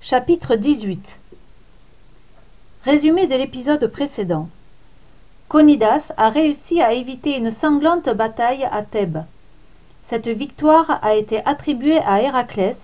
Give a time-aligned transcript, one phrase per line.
[0.00, 1.18] Chapitre 18
[2.84, 4.48] Résumé de l'épisode précédent.
[5.48, 9.24] Conidas a réussi à éviter une sanglante bataille à Thèbes.
[10.04, 12.76] Cette victoire a été attribuée à Héraclès,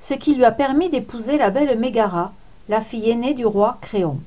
[0.00, 2.32] ce qui lui a permis d'épouser la belle Mégara,
[2.68, 4.20] la fille aînée du roi Créon.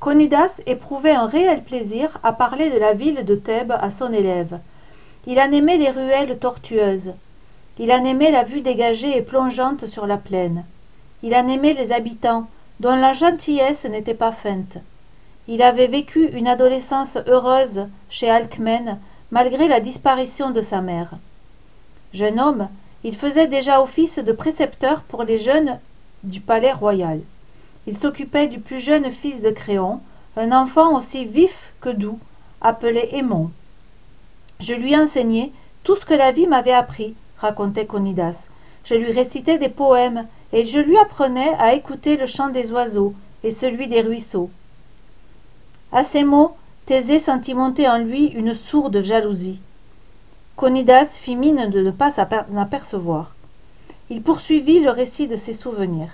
[0.00, 4.58] Conidas éprouvait un réel plaisir à parler de la ville de Thèbes à son élève.
[5.26, 7.12] Il en aimait les ruelles tortueuses.
[7.78, 10.64] Il en aimait la vue dégagée et plongeante sur la plaine.
[11.22, 12.46] Il en aimait les habitants,
[12.80, 14.78] dont la gentillesse n'était pas feinte.
[15.48, 18.98] Il avait vécu une adolescence heureuse chez Alcmène,
[19.30, 21.10] malgré la disparition de sa mère.
[22.12, 22.68] Jeune homme,
[23.04, 25.78] il faisait déjà office de précepteur pour les jeunes
[26.24, 27.20] du palais royal.
[27.86, 30.00] Il s'occupait du plus jeune fils de Créon,
[30.36, 32.18] un enfant aussi vif que doux,
[32.60, 33.50] appelé Aimon.
[34.60, 35.52] Je lui enseignais
[35.84, 38.36] tout ce que la vie m'avait appris, racontait Conidas.
[38.84, 43.14] Je lui récitais des poèmes, et je lui apprenais à écouter le chant des oiseaux
[43.42, 44.50] et celui des ruisseaux.
[45.92, 46.56] À ces mots,
[46.86, 49.60] Thésée sentit monter en lui une sourde jalousie.
[50.56, 53.32] Conidas fit mine de ne pas s'en apercevoir.
[54.08, 56.10] Il poursuivit le récit de ses souvenirs.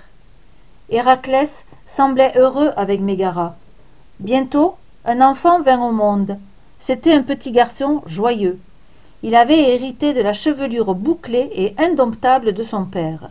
[0.89, 1.49] Héraclès
[1.87, 3.55] semblait heureux avec Mégara.
[4.19, 6.37] Bientôt, un enfant vint au monde.
[6.79, 8.59] C'était un petit garçon joyeux.
[9.25, 13.29] Il avait hérité de la chevelure bouclée et indomptable de son père.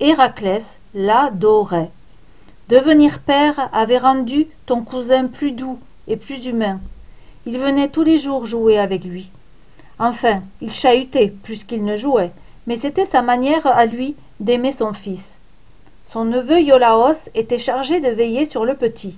[0.00, 1.90] Héraclès l'adorait.
[2.68, 5.78] Devenir père avait rendu ton cousin plus doux
[6.08, 6.80] et plus humain.
[7.46, 9.30] Il venait tous les jours jouer avec lui.
[10.00, 12.32] Enfin, il chahutait plus qu'il ne jouait,
[12.66, 15.36] mais c'était sa manière à lui d'aimer son fils.
[16.06, 19.16] Son neveu Iolaos était chargé de veiller sur le petit.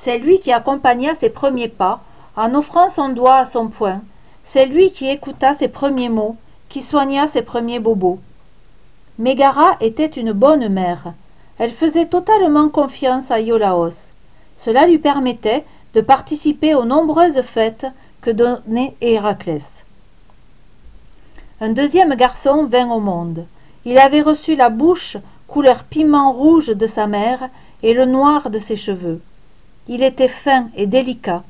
[0.00, 2.00] C'est lui qui accompagna ses premiers pas,
[2.34, 4.00] en offrant son doigt à son poing.
[4.50, 6.36] C'est lui qui écouta ses premiers mots,
[6.70, 8.18] qui soigna ses premiers bobos.
[9.18, 11.12] Mégara était une bonne mère.
[11.58, 13.92] Elle faisait totalement confiance à Iolaos.
[14.56, 15.64] Cela lui permettait
[15.94, 17.86] de participer aux nombreuses fêtes
[18.22, 19.64] que donnait Héraclès.
[21.60, 23.44] Un deuxième garçon vint au monde.
[23.84, 27.48] Il avait reçu la bouche couleur piment rouge de sa mère
[27.82, 29.20] et le noir de ses cheveux.
[29.88, 31.42] Il était fin et délicat.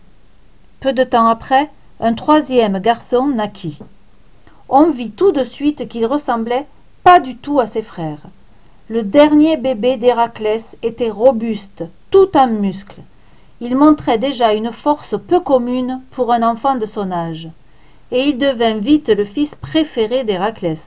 [0.81, 1.69] Peu de temps après,
[2.01, 3.79] un troisième garçon naquit.
[4.69, 6.67] On vit tout de suite qu'il ressemblait
[7.03, 8.23] pas du tout à ses frères.
[8.89, 13.03] Le dernier bébé d'Héraclès était robuste, tout en muscles.
[13.61, 17.49] Il montrait déjà une force peu commune pour un enfant de son âge,
[18.13, 20.81] et il devint vite le fils préféré d'Héraclès.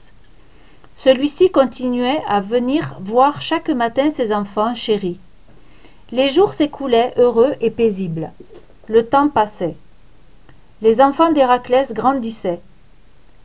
[0.96, 5.18] Celui-ci continuait à venir voir chaque matin ses enfants chéris.
[6.10, 8.30] Les jours s'écoulaient heureux et paisibles.
[8.88, 9.76] Le temps passait.
[10.82, 12.60] Les enfants d'Héraclès grandissaient.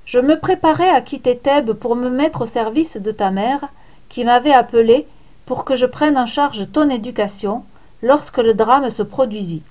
[0.06, 3.68] Je me préparais à quitter Thèbes pour me mettre au service de ta mère,
[4.10, 5.06] qui m'avait appelé
[5.46, 7.64] pour que je prenne en charge ton éducation
[8.02, 9.62] lorsque le drame se produisit.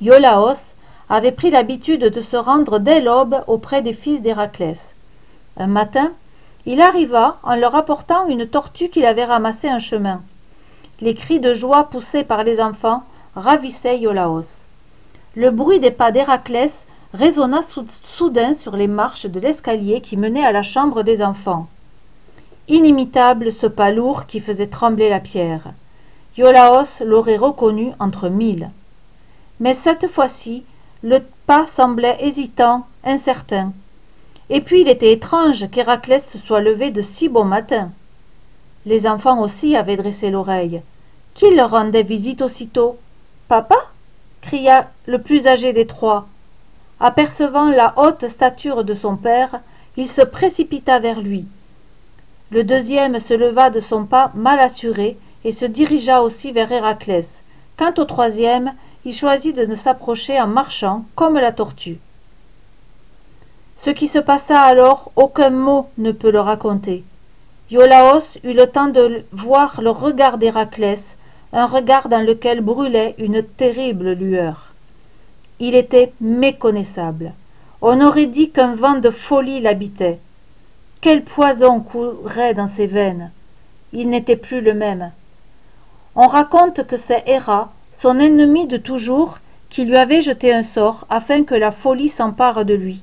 [0.00, 0.60] Iolaos
[1.10, 4.78] avait pris l'habitude de se rendre dès l'aube auprès des fils d'Héraclès.
[5.56, 6.12] Un matin,
[6.66, 10.22] il arriva en leur apportant une tortue qu'il avait ramassée en chemin.
[11.00, 13.02] Les cris de joie poussés par les enfants
[13.34, 14.61] ravissaient Iolaos.
[15.34, 16.72] Le bruit des pas d'Héraclès
[17.14, 17.60] résonna
[18.06, 21.68] soudain sur les marches de l'escalier qui menait à la chambre des enfants.
[22.68, 25.72] Inimitable ce pas lourd qui faisait trembler la pierre.
[26.36, 28.70] Iolaos l'aurait reconnu entre mille.
[29.58, 30.64] Mais cette fois-ci,
[31.02, 33.72] le pas semblait hésitant, incertain.
[34.50, 37.90] Et puis il était étrange qu'Héraclès se soit levé de si bon matin.
[38.84, 40.82] Les enfants aussi avaient dressé l'oreille.
[41.32, 42.98] Qui leur rendait visite aussitôt?
[43.48, 43.91] Papa?
[44.42, 46.26] Cria le plus âgé des trois.
[47.00, 49.60] Apercevant la haute stature de son père,
[49.96, 51.46] il se précipita vers lui.
[52.50, 57.26] Le deuxième se leva de son pas mal assuré et se dirigea aussi vers Héraclès.
[57.78, 61.98] Quant au troisième, il choisit de ne s'approcher en marchant comme la tortue.
[63.78, 67.04] Ce qui se passa alors, aucun mot ne peut le raconter.
[67.70, 71.11] Iolaos eut le temps de voir le regard d'Héraclès,
[71.52, 74.72] un regard dans lequel brûlait une terrible lueur.
[75.60, 77.32] Il était méconnaissable.
[77.82, 80.18] On aurait dit qu'un vent de folie l'habitait.
[81.00, 83.30] Quel poison courait dans ses veines.
[83.92, 85.10] Il n'était plus le même.
[86.14, 89.38] On raconte que c'est Héra, son ennemi de toujours,
[89.68, 93.02] qui lui avait jeté un sort afin que la folie s'empare de lui.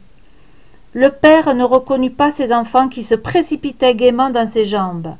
[0.93, 5.15] Le père ne reconnut pas ses enfants qui se précipitaient gaiement dans ses jambes.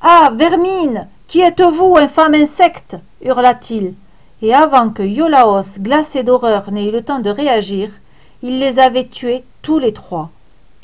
[0.00, 0.30] Ah.
[0.34, 1.08] Vermine.
[1.32, 2.94] Qui êtes-vous, infâme insecte?
[3.22, 3.94] hurla-t-il,
[4.42, 7.88] et avant que Iolaos, glacé d'horreur, n'ait eu le temps de réagir,
[8.42, 10.28] il les avait tués tous les trois,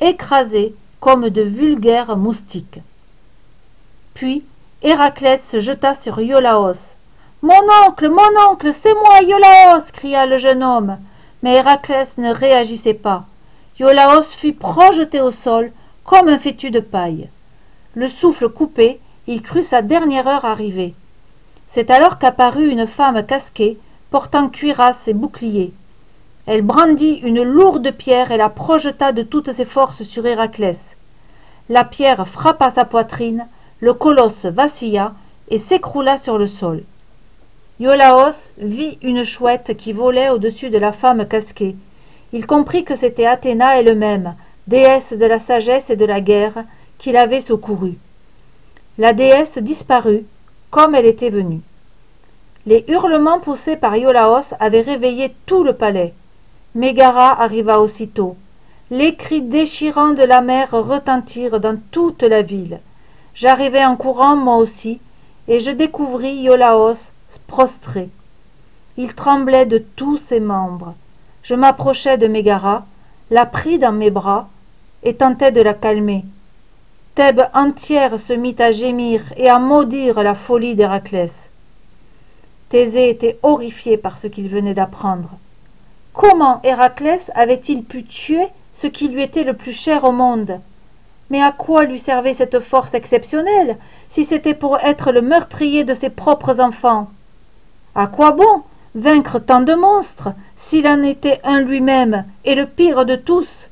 [0.01, 2.81] écrasés comme de vulgaires moustiques.
[4.15, 4.43] Puis
[4.81, 6.81] héraclès se jeta sur iolàos
[7.43, 10.97] mon oncle mon oncle c'est moi iolàos cria le jeune homme.
[11.43, 13.27] Mais héraclès ne réagissait pas.
[13.79, 15.73] Iolàos fut projeté au sol
[16.05, 17.29] comme un fétu de paille.
[17.95, 18.99] Le souffle coupé
[19.29, 20.95] il crut sa dernière heure arrivée.
[21.71, 23.77] C'est alors qu'apparut une femme casquée
[24.11, 25.75] portant cuirasse et bouclier.
[26.47, 30.97] Elle brandit une lourde pierre et la projeta de toutes ses forces sur héraclès.
[31.69, 33.47] La pierre frappa sa poitrine
[33.81, 35.13] le colosse vacilla
[35.51, 36.83] et s'écroula sur le sol.
[37.81, 41.77] Iolàos vit une chouette qui volait au-dessus de la femme casquée.
[42.33, 44.37] Il comprit que c'était athéna elle-même
[44.67, 46.65] déesse de la sagesse et de la guerre
[46.97, 47.99] qui l'avait secouru
[48.99, 50.25] la déesse disparut
[50.71, 51.61] comme elle était venue.
[52.67, 56.13] Les hurlements poussés par iolàos avaient réveillé tout le palais.
[56.75, 58.37] Mégara arriva aussitôt.
[58.91, 62.81] Les cris déchirants de la mère retentirent dans toute la ville.
[63.35, 65.01] J'arrivai en courant moi aussi
[65.47, 66.99] et je découvris iolàos
[67.47, 68.09] prostré.
[68.97, 70.95] Il tremblait de tous ses membres.
[71.43, 72.85] Je m'approchai de mégara
[73.31, 74.49] la pris dans mes bras
[75.05, 76.25] et tentai de la calmer
[77.19, 81.33] thèbes entière se mit à gémir et à maudire la folie d'héraclès.
[82.69, 85.31] Thésée était horrifié par ce qu'il venait d'apprendre.
[86.13, 90.61] Comment héraclès avait-il pu tuer ce qui lui était le plus cher au monde?
[91.29, 93.79] Mais à quoi lui servait cette force exceptionnelle
[94.09, 97.11] si c'était pour être le meurtrier de ses propres enfants?
[97.97, 98.63] À quoi bon
[98.95, 103.67] vaincre tant de monstres s'il en était un lui-même et le pire de tous?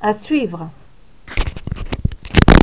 [0.00, 0.66] À suivre